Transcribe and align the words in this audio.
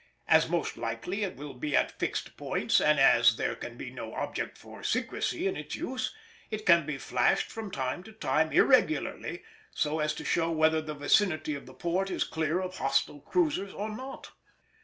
As 0.27 0.49
most 0.49 0.77
likely 0.77 1.21
it 1.23 1.35
will 1.35 1.53
be 1.53 1.75
at 1.75 1.99
fixed 1.99 2.35
points, 2.35 2.81
and 2.81 2.99
as 2.99 3.37
there 3.37 3.53
can 3.53 3.77
be 3.77 3.91
no 3.91 4.15
object 4.15 4.57
for 4.57 4.81
secrecy 4.81 5.45
in 5.45 5.55
its 5.55 5.75
use, 5.75 6.11
it 6.49 6.65
can 6.65 6.87
be 6.87 6.97
flashed 6.97 7.51
from 7.51 7.69
time 7.69 8.01
to 8.05 8.11
time 8.11 8.51
irregularly 8.51 9.43
so 9.75 9.99
as 9.99 10.15
to 10.15 10.25
show 10.25 10.49
whether 10.49 10.81
the 10.81 10.95
vicinity 10.95 11.53
of 11.53 11.67
the 11.67 11.75
port 11.75 12.09
is 12.09 12.23
clear 12.23 12.59
of 12.61 12.79
hostile 12.79 13.19
cruisers 13.19 13.75
or 13.75 13.95
not. 13.95 14.31